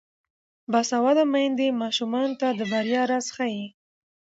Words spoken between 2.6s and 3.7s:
بریا راز ښيي.